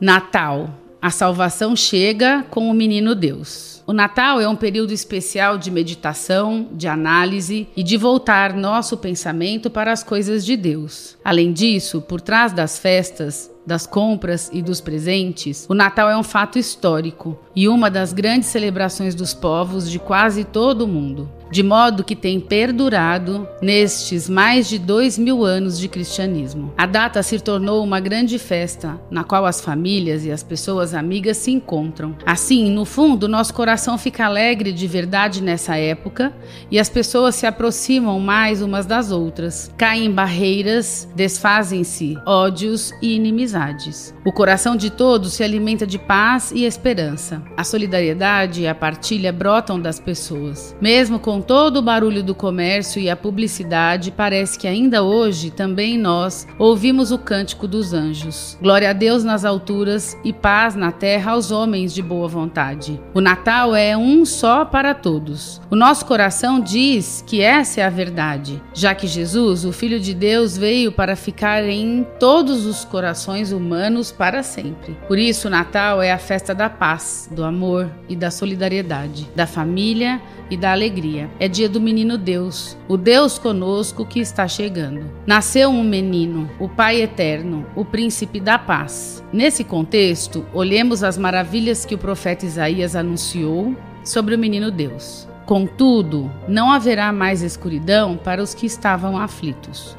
[0.00, 0.83] Natal.
[1.04, 3.82] A salvação chega com o menino Deus.
[3.86, 9.68] O Natal é um período especial de meditação, de análise e de voltar nosso pensamento
[9.68, 11.18] para as coisas de Deus.
[11.22, 16.22] Além disso, por trás das festas, das compras e dos presentes, o Natal é um
[16.22, 21.62] fato histórico e uma das grandes celebrações dos povos de quase todo o mundo, de
[21.62, 26.72] modo que tem perdurado nestes mais de dois mil anos de cristianismo.
[26.76, 31.36] A data se tornou uma grande festa na qual as famílias e as pessoas amigas
[31.36, 32.16] se encontram.
[32.26, 36.32] Assim, no fundo, nosso coração fica alegre de verdade nessa época
[36.70, 44.14] e as pessoas se aproximam mais umas das outras, caem barreiras, desfazem-se ódios e inimizades.
[44.24, 47.42] O coração de todos se alimenta de paz e esperança.
[47.56, 50.74] A solidariedade e a partilha brotam das pessoas.
[50.80, 55.98] Mesmo com todo o barulho do comércio e a publicidade, parece que ainda hoje também
[55.98, 58.58] nós ouvimos o cântico dos anjos.
[58.60, 63.00] Glória a Deus nas alturas e paz na terra aos homens de boa vontade.
[63.12, 65.60] O Natal é um só para todos.
[65.70, 70.14] O nosso coração diz que essa é a verdade, já que Jesus, o Filho de
[70.14, 74.96] Deus, veio para ficar em todos os corações humanos para sempre.
[75.06, 79.46] Por isso, o Natal é a festa da paz, do amor e da solidariedade, da
[79.46, 80.20] família
[80.50, 81.23] e da alegria.
[81.38, 85.10] É dia do menino Deus, o Deus conosco que está chegando.
[85.26, 89.24] Nasceu um menino, o Pai eterno, o príncipe da paz.
[89.32, 95.28] Nesse contexto, olhemos as maravilhas que o profeta Isaías anunciou sobre o menino Deus.
[95.46, 99.96] Contudo, não haverá mais escuridão para os que estavam aflitos.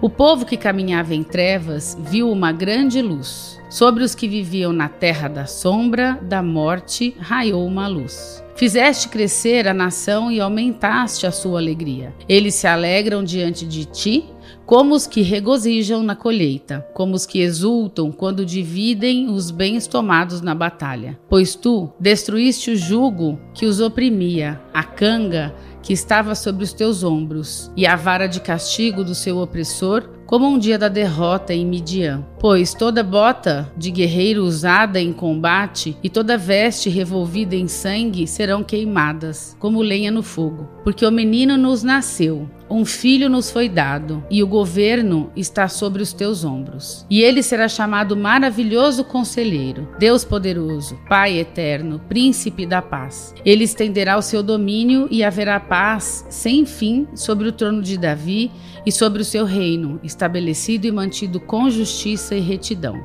[0.00, 3.58] O povo que caminhava em trevas viu uma grande luz.
[3.70, 8.44] Sobre os que viviam na terra da sombra da morte raiou uma luz.
[8.56, 12.14] Fizeste crescer a nação e aumentaste a sua alegria.
[12.28, 14.24] Eles se alegram diante de ti,
[14.64, 20.40] como os que regozijam na colheita, como os que exultam quando dividem os bens tomados
[20.40, 21.18] na batalha.
[21.28, 25.54] Pois tu destruíste o jugo que os oprimia, a canga
[25.86, 30.46] que estava sobre os teus ombros, e a vara de castigo do seu opressor, como
[30.46, 32.24] um dia da derrota em Midian.
[32.38, 38.62] Pois toda bota de guerreiro usada em combate e toda veste revolvida em sangue serão
[38.62, 40.68] queimadas, como lenha no fogo.
[40.84, 46.02] Porque o menino nos nasceu, um filho nos foi dado, e o governo está sobre
[46.02, 47.06] os teus ombros.
[47.08, 53.34] E ele será chamado Maravilhoso Conselheiro, Deus Poderoso, Pai Eterno, Príncipe da Paz.
[53.44, 58.50] Ele estenderá o seu domínio e haverá paz sem fim sobre o trono de Davi
[58.84, 62.98] e sobre o seu reino, estabelecido e mantido com justiça e retidão,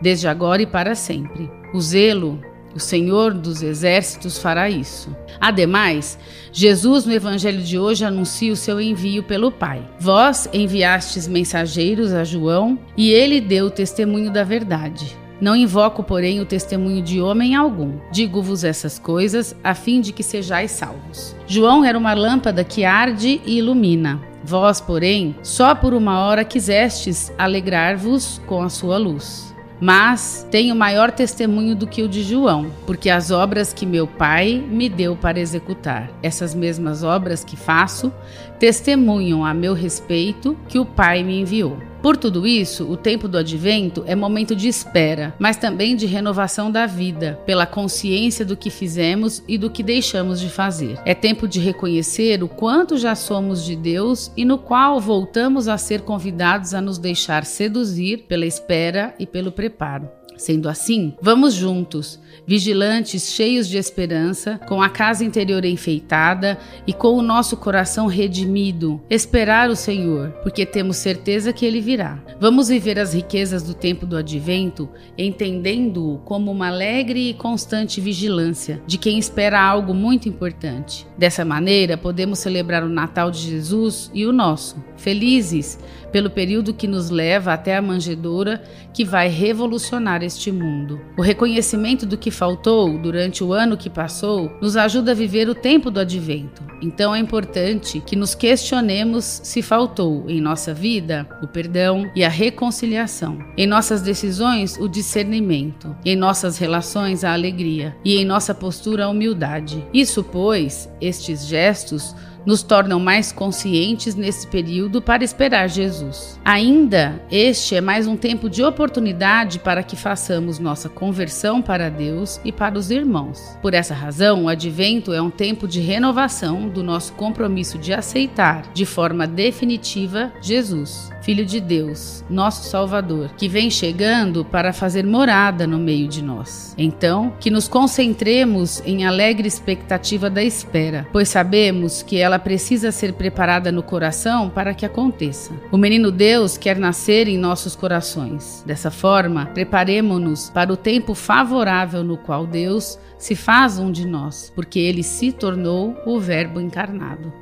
[0.00, 1.50] desde agora e para sempre.
[1.72, 2.38] O zelo
[2.74, 5.14] o Senhor dos Exércitos fará isso.
[5.40, 6.16] Ademais,
[6.52, 9.82] Jesus no Evangelho de hoje anuncia o seu envio pelo Pai.
[9.98, 15.16] Vós enviastes mensageiros a João e ele deu testemunho da verdade.
[15.40, 17.98] Não invoco, porém, o testemunho de homem algum.
[18.12, 21.34] Digo-vos essas coisas a fim de que sejais salvos.
[21.46, 24.29] João era uma lâmpada que arde e ilumina.
[24.42, 31.10] Vós, porém, só por uma hora quisestes alegrar-vos com a sua luz mas tenho maior
[31.10, 35.40] testemunho do que o de João, porque as obras que meu Pai me deu para
[35.40, 38.12] executar, essas mesmas obras que faço,
[38.58, 41.89] testemunham a meu respeito que o Pai me enviou.
[42.02, 46.70] Por tudo isso, o tempo do advento é momento de espera, mas também de renovação
[46.70, 50.98] da vida, pela consciência do que fizemos e do que deixamos de fazer.
[51.04, 55.76] É tempo de reconhecer o quanto já somos de Deus e no qual voltamos a
[55.76, 60.19] ser convidados a nos deixar seduzir pela espera e pelo preparo.
[60.40, 67.08] Sendo assim, vamos juntos, vigilantes, cheios de esperança, com a casa interior enfeitada e com
[67.08, 72.18] o nosso coração redimido, esperar o Senhor, porque temos certeza que ele virá.
[72.40, 74.88] Vamos viver as riquezas do tempo do advento,
[75.18, 81.06] entendendo-o como uma alegre e constante vigilância de quem espera algo muito importante.
[81.18, 85.78] Dessa maneira, podemos celebrar o Natal de Jesus e o nosso, felizes
[86.12, 88.62] pelo período que nos leva até a manjedoura
[88.92, 91.00] que vai revolucionar este mundo.
[91.16, 95.54] O reconhecimento do que faltou durante o ano que passou nos ajuda a viver o
[95.54, 96.62] tempo do advento.
[96.82, 102.28] Então é importante que nos questionemos se faltou em nossa vida o perdão e a
[102.28, 109.04] reconciliação, em nossas decisões o discernimento, em nossas relações a alegria e em nossa postura
[109.04, 109.84] a humildade.
[109.92, 112.14] Isso, pois, estes gestos
[112.46, 116.38] nos tornam mais conscientes nesse período para esperar Jesus.
[116.44, 122.40] Ainda, este é mais um tempo de oportunidade para que façamos nossa conversão para Deus
[122.44, 123.58] e para os irmãos.
[123.62, 128.72] Por essa razão, o advento é um tempo de renovação do nosso compromisso de aceitar
[128.72, 135.66] de forma definitiva Jesus, Filho de Deus, nosso Salvador, que vem chegando para fazer morada
[135.66, 136.74] no meio de nós.
[136.78, 143.14] Então, que nos concentremos em alegre expectativa da espera, pois sabemos que ela precisa ser
[143.14, 145.52] preparada no coração para que aconteça.
[145.72, 148.62] O menino Deus quer nascer em nossos corações.
[148.64, 154.52] Dessa forma, preparemo-nos para o tempo favorável no qual Deus se faz um de nós,
[154.54, 157.32] porque ele se tornou o Verbo encarnado.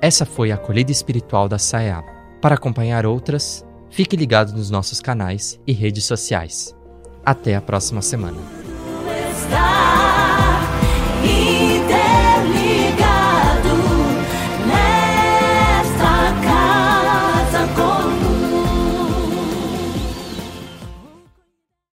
[0.00, 2.02] Essa foi a acolhida espiritual da SAEA.
[2.40, 6.76] Para acompanhar outras, fique ligado nos nossos canais e redes sociais.
[7.24, 8.61] Até a próxima semana.